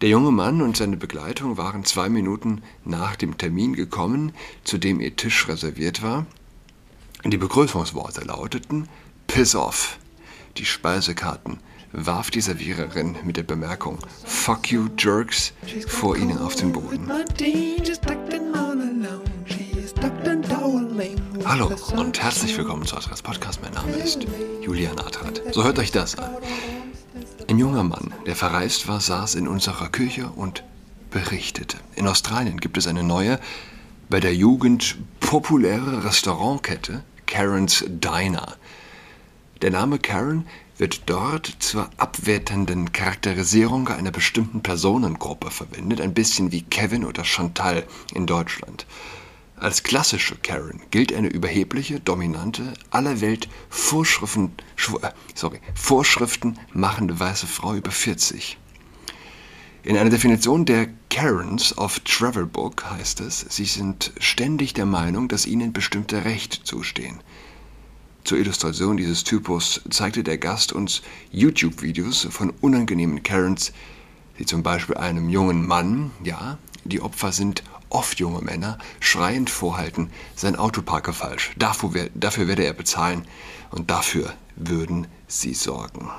[0.00, 4.32] Der junge Mann und seine Begleitung waren zwei Minuten nach dem Termin gekommen,
[4.62, 6.24] zu dem ihr Tisch reserviert war.
[7.24, 8.88] Die Begrüßungsworte lauteten
[9.26, 9.98] Piss off.
[10.56, 11.58] Die Speisekarten
[11.90, 15.52] warf die Serviererin mit der Bemerkung Fuck you Jerks
[15.88, 17.10] vor ihnen auf den Boden.
[21.44, 23.60] Hallo und herzlich willkommen zu Adress Podcast.
[23.62, 24.20] Mein Name ist
[24.62, 25.42] Julian Adrat.
[25.52, 26.30] So hört euch das an.
[27.50, 30.64] Ein junger Mann, der verreist war, saß in unserer Küche und
[31.10, 31.78] berichtete.
[31.96, 33.40] In Australien gibt es eine neue,
[34.10, 38.54] bei der Jugend populäre Restaurantkette, Karen's Diner.
[39.62, 46.60] Der Name Karen wird dort zur abwertenden Charakterisierung einer bestimmten Personengruppe verwendet, ein bisschen wie
[46.60, 48.84] Kevin oder Chantal in Deutschland.
[49.60, 54.52] Als klassische Karen gilt eine überhebliche, dominante, aller Welt Vorschriften,
[55.02, 58.56] äh, sorry, Vorschriften machende weiße Frau über 40.
[59.82, 65.46] In einer Definition der Karens auf Travelbook heißt es, sie sind ständig der Meinung, dass
[65.46, 67.18] ihnen bestimmte Rechte zustehen.
[68.22, 73.72] Zur Illustration dieses Typus zeigte der Gast uns YouTube-Videos von unangenehmen Karens,
[74.38, 80.10] die zum Beispiel einem jungen Mann, ja, die Opfer sind oft junge Männer, schreiend vorhalten,
[80.34, 83.26] sein Auto parke falsch, dafür, dafür werde er bezahlen
[83.70, 86.10] und dafür würden sie sorgen.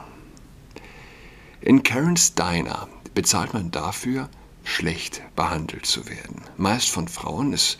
[1.61, 4.29] In Karen's Diner bezahlt man dafür,
[4.63, 6.41] schlecht behandelt zu werden.
[6.57, 7.77] Meist von Frauen, es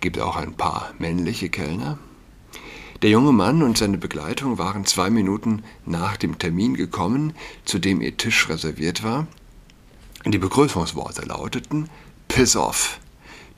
[0.00, 1.98] gibt auch ein paar männliche Kellner.
[3.02, 8.00] Der junge Mann und seine Begleitung waren zwei Minuten nach dem Termin gekommen, zu dem
[8.00, 9.26] ihr Tisch reserviert war.
[10.24, 11.90] Die Begrüßungsworte lauteten
[12.34, 12.98] Piss off.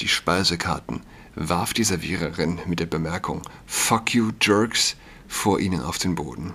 [0.00, 1.00] Die Speisekarten
[1.34, 4.96] warf die Serviererin mit der Bemerkung Fuck you Jerks
[5.26, 6.52] vor ihnen auf den Boden.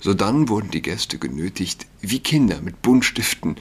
[0.00, 3.56] Sodann wurden die Gäste genötigt, wie Kinder mit Buntstiften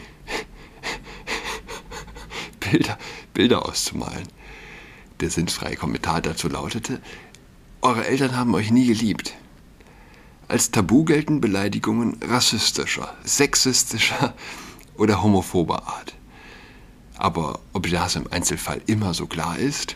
[2.61, 2.97] Bilder,
[3.33, 4.29] Bilder auszumalen.
[5.19, 7.01] Der sinnfreie Kommentar dazu lautete,
[7.81, 9.33] Eure Eltern haben euch nie geliebt.
[10.47, 14.35] Als Tabu gelten Beleidigungen rassistischer, sexistischer
[14.95, 16.15] oder homophober Art.
[17.21, 19.95] Aber ob das im Einzelfall immer so klar ist?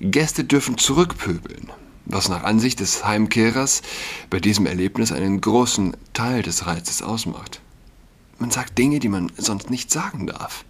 [0.00, 1.72] Gäste dürfen zurückpöbeln,
[2.04, 3.80] was nach Ansicht des Heimkehrers
[4.28, 7.62] bei diesem Erlebnis einen großen Teil des Reizes ausmacht.
[8.38, 10.66] Man sagt Dinge, die man sonst nicht sagen darf.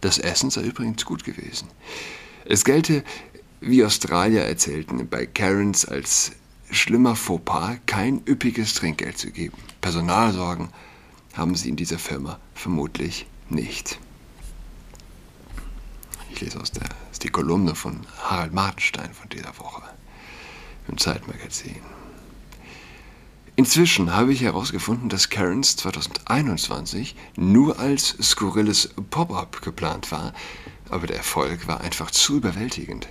[0.00, 1.68] Das Essen sei übrigens gut gewesen.
[2.46, 3.04] Es gelte,
[3.60, 6.32] wie Australier erzählten, bei Karens als
[6.70, 9.58] schlimmer Fauxpas kein üppiges Trinkgeld zu geben.
[9.82, 10.70] Personalsorgen
[11.34, 13.98] haben sie in dieser Firma vermutlich nicht.
[16.36, 19.80] Ich lese aus der, ist die Kolumne von Harald Martenstein von dieser Woche
[20.86, 21.76] im Zeitmagazin.
[23.56, 30.34] Inzwischen habe ich herausgefunden, dass Karens 2021 nur als skurriles Pop-up geplant war,
[30.90, 33.08] aber der Erfolg war einfach zu überwältigend.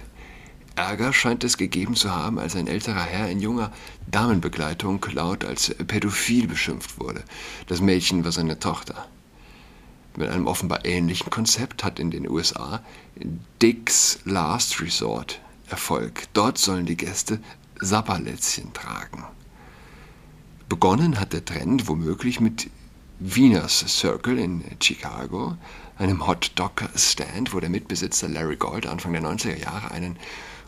[0.76, 3.72] Ärger scheint es gegeben zu haben, als ein älterer Herr in junger
[4.06, 7.24] Damenbegleitung laut als pädophil beschimpft wurde.
[7.66, 9.08] Das Mädchen war seine Tochter
[10.18, 12.82] mit einem offenbar ähnlichen Konzept hat in den USA
[13.62, 16.24] Dick's Last Resort Erfolg.
[16.34, 17.40] Dort sollen die Gäste
[17.80, 19.24] Sapperlätzchen tragen.
[20.70, 22.70] Begonnen hat der Trend womöglich mit
[23.20, 25.58] Wieners Circle in Chicago,
[25.98, 30.18] einem Hot-Dog-Stand, wo der Mitbesitzer Larry Gold Anfang der 90er Jahre einen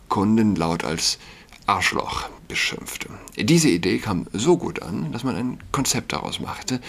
[0.08, 1.20] Kunden laut als
[1.66, 3.10] Arschloch beschimpfte.
[3.36, 6.80] Diese Idee kam so gut an, dass man ein Konzept daraus machte.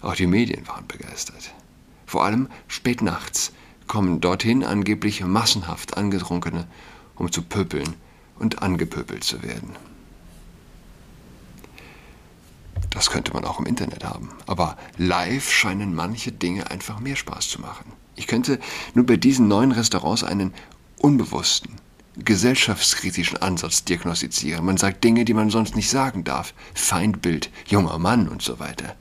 [0.00, 1.52] Auch die Medien waren begeistert.
[2.12, 3.52] Vor allem spät nachts
[3.86, 6.66] kommen dorthin angeblich massenhaft Angetrunkene,
[7.16, 7.94] um zu pöbeln
[8.38, 9.70] und angepöbelt zu werden.
[12.90, 14.28] Das könnte man auch im Internet haben.
[14.46, 17.90] Aber live scheinen manche Dinge einfach mehr Spaß zu machen.
[18.14, 18.58] Ich könnte
[18.92, 20.52] nur bei diesen neuen Restaurants einen
[20.98, 21.76] unbewussten,
[22.18, 24.66] gesellschaftskritischen Ansatz diagnostizieren.
[24.66, 26.52] Man sagt Dinge, die man sonst nicht sagen darf.
[26.74, 28.96] Feindbild, junger Mann und so weiter.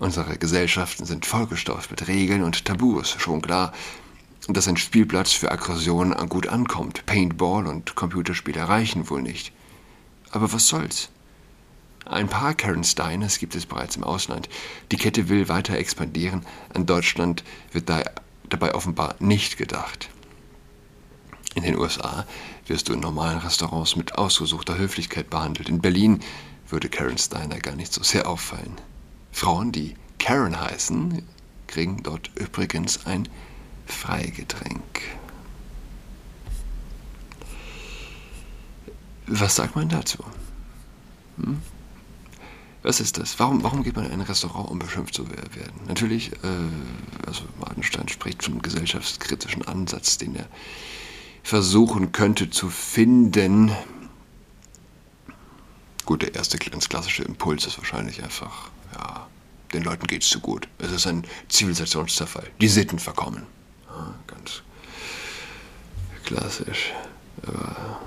[0.00, 3.74] Unsere Gesellschaften sind vollgestopft mit Regeln und Tabus, schon klar,
[4.48, 7.04] dass ein Spielplatz für Aggressionen gut ankommt.
[7.04, 9.52] Paintball und Computerspiele reichen wohl nicht.
[10.30, 11.10] Aber was soll's?
[12.06, 14.48] Ein paar Karen Steiners gibt es bereits im Ausland.
[14.90, 16.46] Die Kette will weiter expandieren.
[16.72, 18.02] An Deutschland wird da,
[18.48, 20.08] dabei offenbar nicht gedacht.
[21.54, 22.24] In den USA
[22.66, 25.68] wirst du in normalen Restaurants mit ausgesuchter Höflichkeit behandelt.
[25.68, 26.20] In Berlin
[26.70, 28.80] würde Karen Steiner gar nicht so sehr auffallen.
[29.32, 31.22] Frauen, die Karen heißen,
[31.66, 33.28] kriegen dort übrigens ein
[33.86, 35.02] Freigetränk.
[39.26, 40.18] Was sagt man dazu?
[41.36, 41.62] Hm?
[42.82, 43.38] Was ist das?
[43.38, 45.80] Warum, warum geht man in ein Restaurant, um beschimpft zu werden?
[45.86, 50.46] Natürlich, äh, also Mardenstein spricht einem gesellschaftskritischen Ansatz, den er
[51.42, 53.70] versuchen könnte zu finden.
[56.06, 59.26] Gut, der erste ganz klassische Impuls ist wahrscheinlich einfach, ja,
[59.72, 60.68] den Leuten geht es zu gut.
[60.78, 62.50] Es ist ein Zivilisationszerfall.
[62.60, 63.46] Die Sitten verkommen.
[63.88, 64.62] Ja, ganz
[66.24, 66.92] klassisch.
[67.46, 68.00] Aber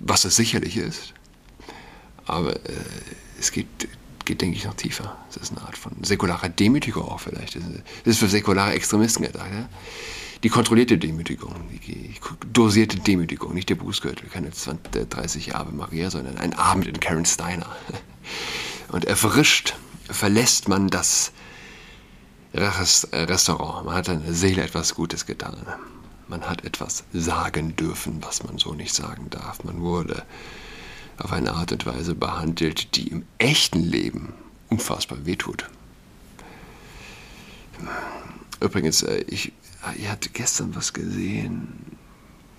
[0.00, 1.14] was es sicherlich ist,
[2.26, 2.72] aber äh,
[3.38, 3.66] es geht,
[4.24, 5.16] geht, denke ich, noch tiefer.
[5.30, 7.56] Es ist eine Art von säkularer Demütigung auch vielleicht.
[7.56, 7.62] Das
[8.04, 9.50] ist für säkulare Extremisten gedacht.
[9.50, 9.68] Ja?
[10.44, 11.54] Die kontrollierte Demütigung,
[11.86, 12.14] die
[12.52, 17.26] dosierte Demütigung, nicht der Bußgürtel, keine 20, 30 Ave Maria, sondern ein Abend in Karen
[17.26, 17.74] Steiner.
[18.88, 19.74] Und erfrischt
[20.08, 21.32] verlässt man das
[22.54, 23.86] Restaurant.
[23.86, 25.56] Man hat seiner Seele etwas Gutes getan.
[26.28, 29.64] Man hat etwas sagen dürfen, was man so nicht sagen darf.
[29.64, 30.24] Man wurde
[31.18, 34.32] auf eine Art und Weise behandelt, die im echten Leben
[34.68, 35.68] unfassbar wehtut.
[38.60, 39.52] Übrigens, äh, ich,
[39.96, 41.96] ich hatte gestern was gesehen,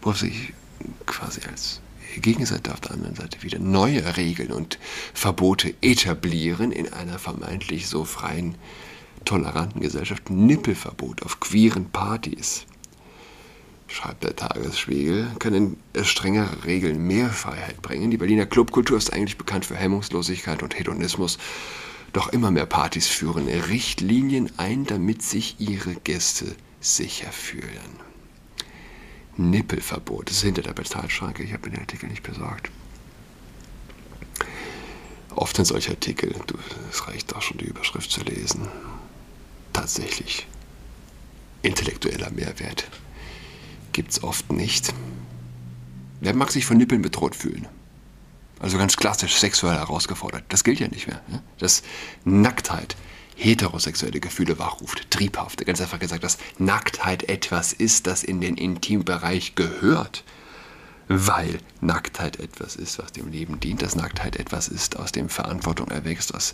[0.02, 0.54] wo sich
[1.06, 1.81] quasi als
[2.18, 4.80] Gegenseite auf der anderen Seite wieder neue Regeln und
[5.14, 8.56] Verbote etablieren in einer vermeintlich so freien,
[9.26, 10.30] toleranten Gesellschaft.
[10.30, 12.66] Nippelverbot auf queeren Partys
[13.88, 18.12] schreibt der Tagesspiegel, können strengere Regeln mehr Freiheit bringen.
[18.12, 21.38] Die Berliner Clubkultur ist eigentlich bekannt für Hemmungslosigkeit und Hedonismus.
[22.14, 28.09] Doch immer mehr Partys führen Richtlinien ein, damit sich ihre Gäste sicher fühlen.
[29.40, 32.70] Nippelverbot, das ist hinter der Bezahlschranke, ich habe mir den Artikel nicht besorgt.
[35.36, 36.36] Oft sind solche Artikel,
[36.92, 38.68] es reicht auch schon die Überschrift zu lesen,
[39.72, 40.48] tatsächlich
[41.62, 42.90] intellektueller Mehrwert
[43.94, 44.94] gibt es oft nicht.
[46.22, 47.68] Wer mag sich von Nippeln bedroht fühlen?
[48.60, 50.44] Also ganz klassisch sexuell herausgefordert.
[50.50, 51.22] Das gilt ja nicht mehr.
[51.28, 51.42] Ne?
[51.60, 51.82] Dass
[52.26, 52.96] Nacktheit
[53.40, 55.66] heterosexuelle Gefühle wachruft, triebhaft.
[55.66, 60.24] Ganz einfach gesagt, dass Nacktheit etwas ist, das in den Intimbereich gehört.
[61.08, 65.90] Weil Nacktheit etwas ist, was dem Leben dient, dass Nacktheit etwas ist, aus dem Verantwortung
[65.90, 66.54] erwächst, was,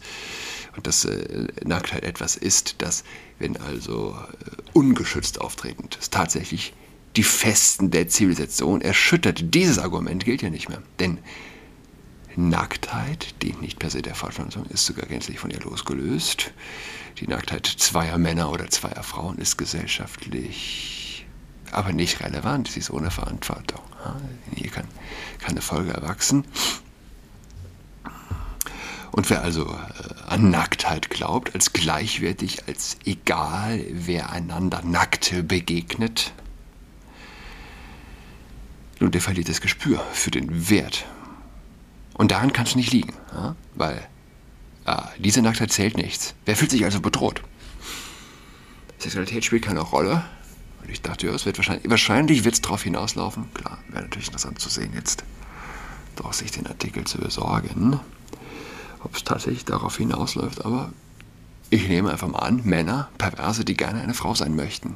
[0.78, 3.04] und dass äh, Nacktheit etwas ist, das,
[3.38, 6.74] wenn also äh, ungeschützt auftretend, ist tatsächlich
[7.18, 9.54] die Festen der Zivilisation erschüttert.
[9.54, 10.82] Dieses Argument gilt ja nicht mehr.
[11.00, 11.18] Denn
[12.38, 16.52] Nacktheit dient nicht per se der Fortpflanzung, ist sogar gänzlich von ihr losgelöst.
[17.20, 20.96] Die Nacktheit zweier Männer oder zweier Frauen ist gesellschaftlich
[21.76, 22.70] aber nicht relevant.
[22.70, 23.82] Sie ist ohne Verantwortung.
[24.56, 24.88] Hier kann
[25.40, 26.46] keine Folge erwachsen.
[29.12, 36.34] Und wer also äh, an Nacktheit glaubt, als gleichwertig, als egal, wer einander nackt begegnet,
[39.00, 41.06] nun, der verliert das Gespür für den Wert.
[42.16, 43.56] Und daran kann es nicht liegen, ja?
[43.76, 44.08] weil
[44.86, 46.34] ah, diese Nacktheit zählt nichts.
[46.46, 47.42] Wer fühlt sich also bedroht?
[49.00, 50.24] Sexualität spielt keine Rolle.
[50.82, 53.54] Und ich dachte, ja, es wird wahrscheinlich, wahrscheinlich wird es darauf hinauslaufen.
[53.54, 55.24] Klar, wäre natürlich interessant zu sehen jetzt,
[56.16, 58.00] doch sich den Artikel zu besorgen,
[59.04, 60.64] ob es tatsächlich darauf hinausläuft.
[60.64, 60.94] Aber
[61.70, 64.96] ich nehme einfach mal an, Männer, Perverse, die gerne eine Frau sein möchten,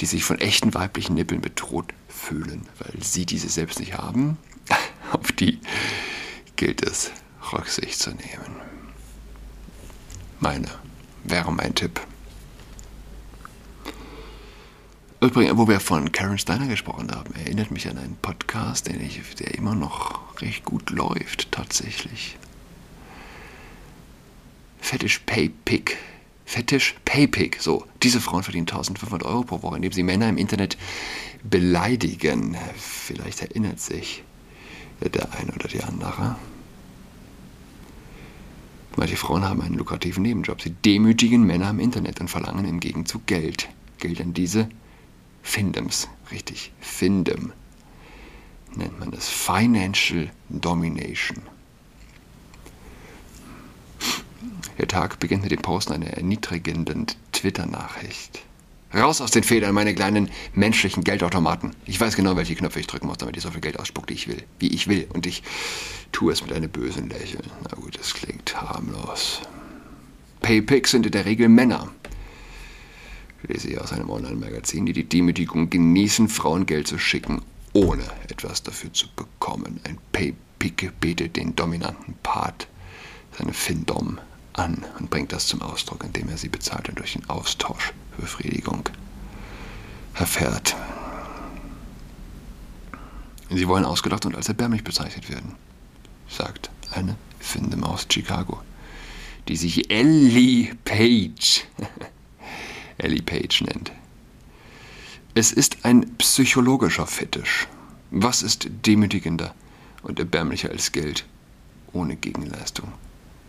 [0.00, 4.38] die sich von echten weiblichen Nippeln bedroht fühlen, weil sie diese selbst nicht haben.
[5.12, 5.60] Auf die
[6.58, 7.10] gilt es,
[7.52, 8.56] Rücksicht zu nehmen.
[10.40, 10.68] Meine
[11.24, 12.00] wäre mein Tipp.
[15.20, 19.20] Übrigens, wo wir von Karen Steiner gesprochen haben, erinnert mich an einen Podcast, den ich,
[19.36, 22.36] der immer noch recht gut läuft, tatsächlich.
[24.80, 25.96] Fetish Pay Pick
[26.44, 27.60] Fetisch Paypick.
[27.60, 30.78] So, diese Frauen verdienen 1500 Euro pro Woche, indem sie Männer im Internet
[31.42, 32.56] beleidigen.
[32.76, 34.24] Vielleicht erinnert sich
[35.00, 36.36] der eine oder die andere.
[38.98, 40.60] Manche Frauen haben einen lukrativen Nebenjob.
[40.60, 43.68] Sie demütigen Männer im Internet und verlangen im Gegenzug Geld.
[43.98, 44.68] Geld an diese
[45.40, 46.08] Findems.
[46.32, 47.52] Richtig, Findem
[48.74, 49.28] nennt man das.
[49.28, 51.38] Financial Domination.
[54.78, 58.42] Der Tag beginnt mit dem Posten einer erniedrigenden Twitter-Nachricht.
[58.94, 61.76] Raus aus den Federn, meine kleinen menschlichen Geldautomaten.
[61.84, 64.14] Ich weiß genau, welche Knöpfe ich drücken muss, damit ich so viel Geld ausspuckt, wie
[64.14, 64.42] ich will.
[64.58, 65.06] Wie ich will.
[65.12, 65.42] Und ich
[66.10, 67.50] tue es mit einem bösen Lächeln.
[67.64, 69.42] Na gut, das klingt harmlos.
[70.40, 71.88] Paypicks sind in der Regel Männer.
[73.42, 77.42] Lese ich aus einem Online-Magazin, die die Demütigung genießen, Frauen Geld zu schicken,
[77.74, 79.80] ohne etwas dafür zu bekommen.
[79.84, 82.68] Ein Paypick betet den dominanten Part,
[83.36, 84.18] seine Findom,
[84.54, 88.88] an und bringt das zum Ausdruck, indem er sie bezahlt und durch den Austausch Befriedigung
[90.14, 90.76] erfährt.
[93.50, 95.54] Sie wollen ausgedacht und als erbärmlich bezeichnet werden,
[96.28, 98.60] sagt eine Findem aus Chicago,
[99.48, 101.64] die sich Ellie Page,
[102.98, 103.92] Ellie Page nennt.
[105.34, 107.68] Es ist ein psychologischer Fetisch.
[108.10, 109.54] Was ist demütigender
[110.02, 111.24] und erbärmlicher als Geld
[111.92, 112.92] ohne Gegenleistung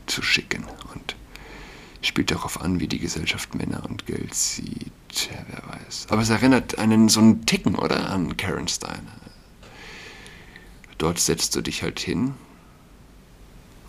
[0.06, 0.66] zu schicken?
[0.94, 1.16] Und
[2.02, 5.30] spielt darauf an, wie die Gesellschaft Männer und Geld sieht.
[5.32, 6.08] Ja, wer weiß.
[6.10, 8.10] Aber es erinnert einen so einen Ticken, oder?
[8.10, 9.20] An Karen Steiner.
[10.98, 12.34] Dort setzt du dich halt hin,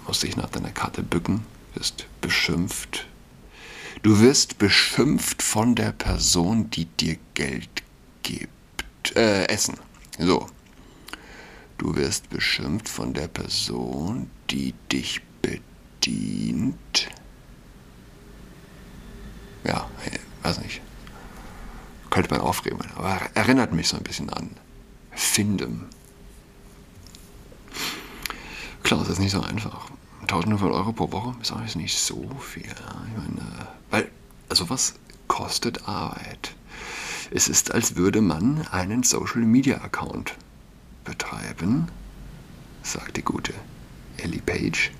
[0.06, 3.06] musst dich nach deiner Karte bücken, wirst beschimpft.
[4.02, 7.82] Du wirst beschimpft von der Person, die dir Geld
[8.22, 9.16] gibt.
[9.16, 9.76] Äh, Essen.
[10.18, 10.46] So.
[11.78, 17.08] Du wirst beschimpft von der Person, die dich bedient.
[19.64, 19.90] Ja,
[20.42, 20.80] weiß nicht.
[22.30, 24.50] Man aufregen, aber erinnert mich so ein bisschen an
[25.12, 25.86] Findem.
[28.84, 29.88] Klar, das ist nicht so einfach.
[30.22, 32.62] 1500 Euro pro Woche ist auch nicht so viel.
[32.64, 33.48] Ich meine,
[33.90, 34.10] weil,
[34.48, 34.94] also was
[35.26, 36.54] kostet Arbeit?
[37.32, 40.34] Es ist, als würde man einen Social Media Account
[41.04, 41.88] betreiben,
[42.82, 43.54] sagt die gute
[44.18, 44.92] Ellie Page.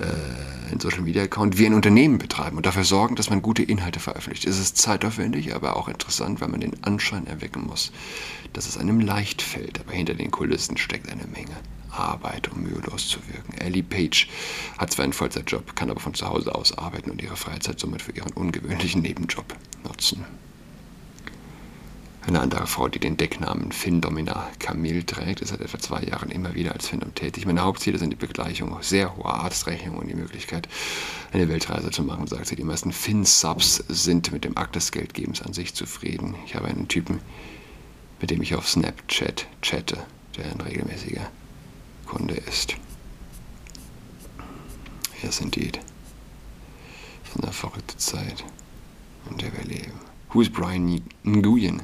[0.00, 3.62] Äh, einen Social Media Account wie ein Unternehmen betreiben und dafür sorgen, dass man gute
[3.62, 4.46] Inhalte veröffentlicht.
[4.46, 7.92] Es ist zeitaufwendig, aber auch interessant, weil man den Anschein erwecken muss,
[8.54, 9.80] dass es einem leicht fällt.
[9.80, 11.56] Aber hinter den Kulissen steckt eine Menge
[11.90, 13.52] Arbeit, um mühelos zu wirken.
[13.58, 14.28] Ellie Page
[14.78, 18.00] hat zwar einen Vollzeitjob, kann aber von zu Hause aus arbeiten und ihre Freizeit somit
[18.00, 19.44] für ihren ungewöhnlichen Nebenjob
[19.84, 20.24] nutzen.
[22.24, 26.54] Eine andere Frau, die den Decknamen Findomina Camille trägt, ist seit etwa zwei Jahren immer
[26.54, 27.46] wieder als Findom tätig.
[27.46, 30.68] Meine Hauptziele sind die Begleichung sehr hoher Arztrechnungen und die Möglichkeit,
[31.32, 32.54] eine Weltreise zu machen, sagt sie.
[32.54, 36.36] Die meisten Fin-Subs sind mit dem Akt des Geldgebens an sich zufrieden.
[36.46, 37.20] Ich habe einen Typen,
[38.20, 39.98] mit dem ich auf Snapchat chatte,
[40.36, 41.28] der ein regelmäßiger
[42.06, 42.76] Kunde ist.
[45.24, 45.80] Yes, indeed.
[47.24, 48.44] Das ist eine verrückte Zeit,
[49.28, 49.92] in der wir leben.
[50.32, 51.82] Who is Brian Nguyen?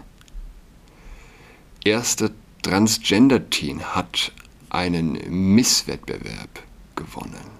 [1.89, 4.33] Erste Transgender-Teen hat
[4.69, 6.63] einen Misswettbewerb
[6.97, 7.51] gewonnen.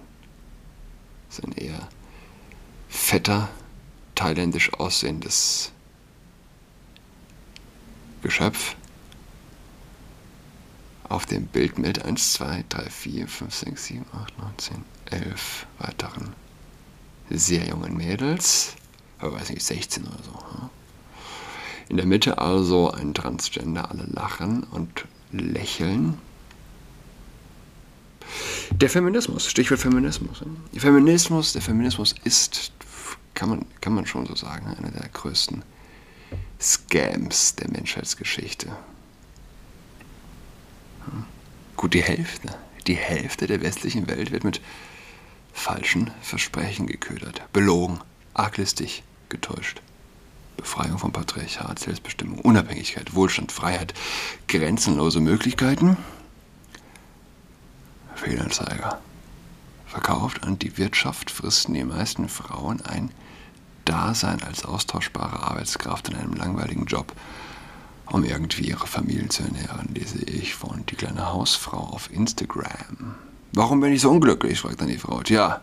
[1.27, 1.89] Das ist ein eher
[2.89, 3.49] fetter,
[4.13, 5.71] thailändisch aussehendes
[8.21, 8.75] Geschöpf
[11.05, 15.65] auf dem Bild mit 1, 2, 3, 4, 5, 6, 7, 8, 9, 10, 11
[15.79, 16.35] weiteren
[17.31, 18.75] sehr jungen Mädels,
[19.17, 20.69] aber weiß nicht, 16 oder so.
[21.89, 26.19] In der Mitte also ein Transgender, alle lachen und lächeln.
[28.71, 30.43] Der Feminismus, Stichwort Feminismus.
[30.77, 32.71] Feminismus, der Feminismus ist,
[33.33, 35.63] kann man, kann man schon so sagen, einer der größten
[36.61, 38.71] Scams der Menschheitsgeschichte.
[41.75, 42.55] Gut, die Hälfte,
[42.85, 44.61] die Hälfte der westlichen Welt wird mit
[45.53, 47.99] falschen Versprechen geködert, belogen,
[48.35, 49.81] arglistig getäuscht.
[50.61, 53.93] Befreiung vom Patriarchat, Selbstbestimmung, Unabhängigkeit, Wohlstand, Freiheit,
[54.47, 55.97] grenzenlose Möglichkeiten.
[58.15, 58.99] Fehlanzeiger.
[59.87, 63.11] Verkauft an die Wirtschaft fristen die meisten Frauen ein
[63.85, 67.15] Dasein als austauschbare Arbeitskraft in einem langweiligen Job
[68.11, 73.15] um irgendwie ihre Familien zu ernähren, lese ich von die kleine Hausfrau auf Instagram.
[73.53, 74.59] Warum bin ich so unglücklich?
[74.59, 75.21] fragt dann die Frau.
[75.21, 75.61] Tja,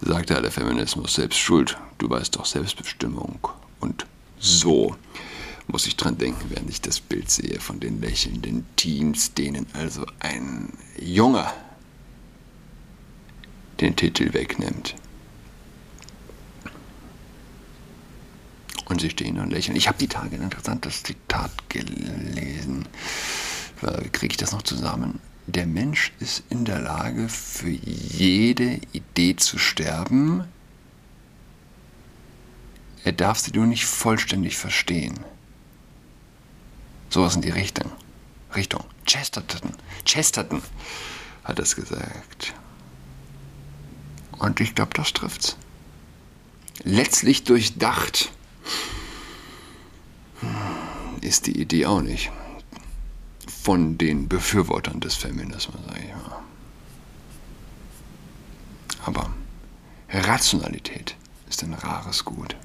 [0.00, 1.78] sagte der Feminismus, selbst schuld.
[1.98, 3.48] Du weißt doch Selbstbestimmung.
[3.80, 4.06] Und
[4.38, 4.96] so
[5.66, 10.06] muss ich dran denken, während ich das Bild sehe von den lächelnden Teens, denen also
[10.18, 11.46] ein Junge
[13.80, 14.94] den Titel wegnimmt.
[18.86, 19.76] Und sie stehen und lächeln.
[19.76, 22.88] Ich habe die Tage ein interessantes Zitat gelesen.
[23.82, 25.20] Wie kriege ich das noch zusammen?
[25.46, 30.44] Der Mensch ist in der Lage, für jede Idee zu sterben.
[33.04, 35.18] Er darf sie nur nicht vollständig verstehen.
[37.10, 37.90] Sowas in die Richtung.
[38.54, 38.84] Richtung.
[39.06, 39.72] Chesterton.
[40.04, 40.62] Chesterton
[41.44, 42.54] hat es gesagt.
[44.38, 45.56] Und ich glaube, das trifft's.
[46.84, 48.30] Letztlich durchdacht
[51.20, 52.30] ist die Idee auch nicht.
[53.62, 56.42] Von den Befürwortern des Feminismus, sag ich mal.
[59.04, 59.30] Aber
[60.10, 61.16] Rationalität
[61.48, 62.56] ist ein rares Gut.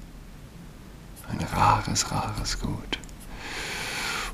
[1.28, 2.98] Ein rares, rares Gut.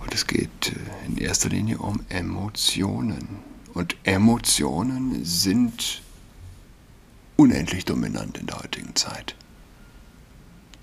[0.01, 3.39] Und es geht äh, in erster Linie um Emotionen.
[3.75, 6.03] Und Emotionen sind
[7.37, 9.35] unendlich dominant in der heutigen Zeit.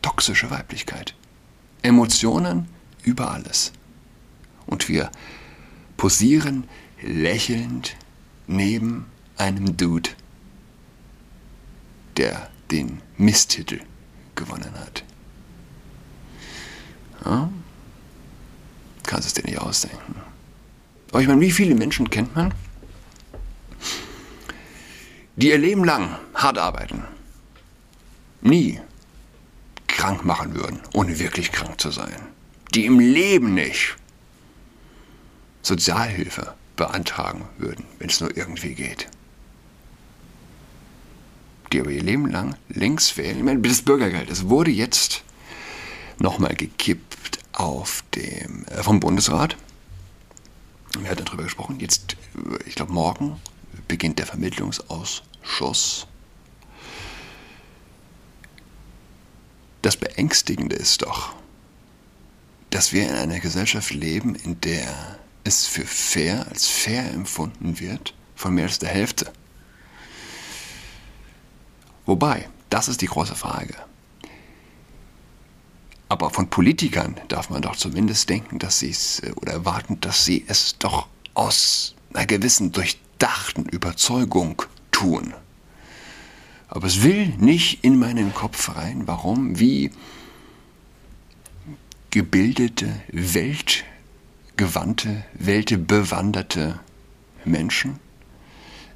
[0.02, 1.16] Toxische Weiblichkeit.
[1.82, 2.68] Emotionen
[3.04, 3.74] über alles.
[4.66, 5.12] Und wir
[5.98, 6.68] posieren
[7.02, 7.96] lächelnd
[8.48, 9.06] neben
[9.38, 10.10] einem Dude,
[12.18, 13.82] der den Misstitel
[14.36, 15.04] gewonnen hat.
[17.28, 17.50] Ja?
[19.04, 20.16] Kannst es dir nicht ausdenken.
[21.10, 22.54] Aber ich meine, wie viele Menschen kennt man,
[25.36, 27.04] die ihr Leben lang hart arbeiten,
[28.42, 28.80] nie
[29.88, 32.16] krank machen würden, ohne wirklich krank zu sein,
[32.74, 33.96] die im Leben nicht
[35.62, 39.08] Sozialhilfe beantragen würden, wenn es nur irgendwie geht.
[41.72, 43.38] Die aber ihr Leben lang links wählen.
[43.38, 45.24] Ich meine, das Bürgergeld, es wurde jetzt
[46.20, 47.07] nochmal gekippt
[47.58, 49.58] auf dem, äh, vom Bundesrat.
[51.00, 51.80] Wir hatten darüber gesprochen.
[51.80, 52.16] Jetzt,
[52.66, 53.42] ich glaube, morgen
[53.88, 56.08] beginnt der Vermittlungsausschuss.
[59.82, 61.36] Das Beängstigende ist doch,
[62.70, 68.14] dass wir in einer Gesellschaft leben, in der es für fair als fair empfunden wird
[68.36, 69.32] von mehr als der Hälfte.
[72.06, 73.76] Wobei, das ist die große Frage.
[76.10, 80.26] Aber von Politikern darf man doch zumindest denken, dass sie es äh, oder erwarten, dass
[80.26, 85.34] sie es doch aus einer gewissen durchdachten Überzeugung tun.
[86.70, 89.92] Aber es will nicht in meinen Kopf rein, warum, wie
[92.10, 93.86] gebildete Welt
[94.58, 96.80] gewandte, weltbewanderte
[97.46, 98.00] Menschen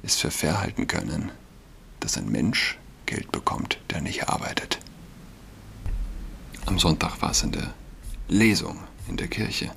[0.02, 1.30] es für fair halten können,
[2.00, 4.80] dass ein Mensch Geld bekommt, der nicht arbeitet.
[6.66, 7.74] Am Sonntag war es in der
[8.28, 8.78] Lesung
[9.08, 9.72] in der Kirche.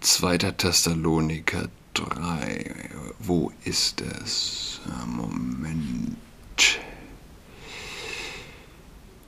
[0.00, 0.38] 2.
[0.38, 2.74] Thessaloniker 3.
[3.18, 4.80] Wo ist es?
[5.06, 6.16] Moment.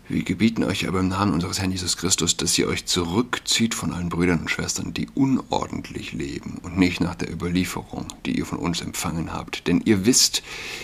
[0.06, 3.94] Wir gebieten euch aber im Namen unseres Herrn Jesus Christus, dass ihr euch zurückzieht von
[3.94, 8.58] allen Brüdern und Schwestern, die unordentlich leben und nicht nach der Überlieferung, die ihr von
[8.58, 9.66] uns empfangen habt.
[9.66, 10.42] Denn ihr wisst,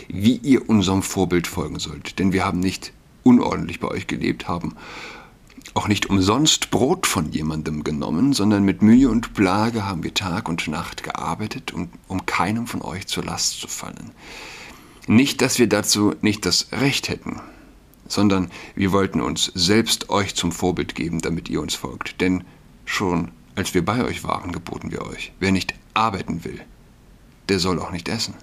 [0.09, 2.19] wie ihr unserem Vorbild folgen sollt.
[2.19, 4.77] Denn wir haben nicht unordentlich bei euch gelebt, haben
[5.75, 10.49] auch nicht umsonst Brot von jemandem genommen, sondern mit Mühe und Plage haben wir Tag
[10.49, 14.11] und Nacht gearbeitet, um, um keinem von euch zur Last zu fallen.
[15.07, 17.41] Nicht, dass wir dazu nicht das Recht hätten
[18.11, 22.21] sondern wir wollten uns selbst euch zum Vorbild geben, damit ihr uns folgt.
[22.21, 22.45] Denn
[22.85, 26.61] schon als wir bei euch waren, geboten wir euch, wer nicht arbeiten will,
[27.49, 28.35] der soll auch nicht essen.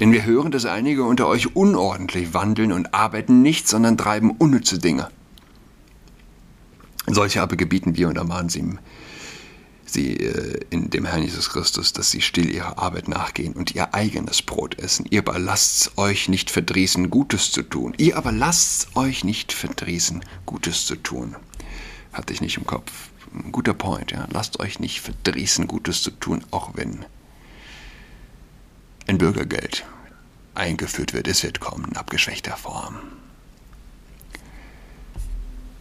[0.00, 4.78] Denn wir hören, dass einige unter euch unordentlich wandeln und arbeiten nicht, sondern treiben unnütze
[4.78, 5.08] Dinge.
[7.06, 8.64] Solche aber gebieten wir und ermahnen sie
[9.86, 13.94] sie äh, in dem Herrn Jesus Christus, dass sie still ihrer Arbeit nachgehen und ihr
[13.94, 15.06] eigenes Brot essen.
[15.10, 17.94] Ihr aber lasst euch nicht verdrießen, Gutes zu tun.
[17.96, 21.36] Ihr aber lasst euch nicht verdrießen, Gutes zu tun.
[22.12, 22.92] Hatte ich nicht im Kopf.
[23.32, 24.26] Ein guter Point, ja.
[24.32, 27.04] Lasst euch nicht verdrießen, Gutes zu tun, auch wenn
[29.06, 29.84] ein Bürgergeld
[30.54, 31.28] eingeführt wird.
[31.28, 32.96] Es wird kommen abgeschwächter Form.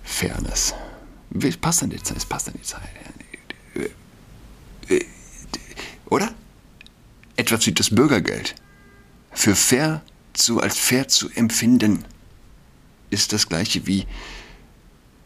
[0.04, 0.74] Fairness.
[1.42, 2.18] Es passt an die Zeit.
[2.18, 2.82] Es passt an die Zeit.
[6.08, 6.34] Oder?
[7.36, 8.56] Etwas wie das Bürgergeld.
[9.32, 10.02] Für fair
[10.34, 12.06] zu, als fair zu empfinden,
[13.10, 14.06] ist das gleiche wie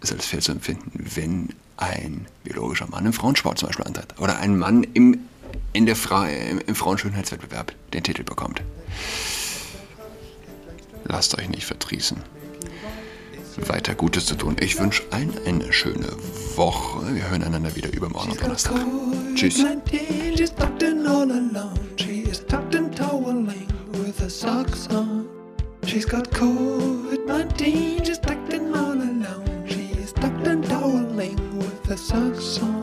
[0.01, 4.17] es als fair zu empfinden, wenn ein biologischer Mann im Frauensport zum Beispiel antritt.
[4.19, 5.19] Oder ein Mann im,
[5.73, 8.61] in der Fra im, Frauenschönheitswettbewerb den Titel bekommt.
[11.05, 12.17] Lasst euch nicht verdrießen
[13.67, 14.55] weiter Gutes zu tun.
[14.59, 16.07] Ich wünsche allen eine schöne
[16.55, 17.13] Woche.
[17.13, 18.75] Wir hören einander wieder übermorgen am Donnerstag.
[19.35, 19.63] Tschüss.
[25.85, 29.65] She's got COVID-19, she's tucked in all alone.
[29.65, 32.78] She's tucked and toweling with her socks on.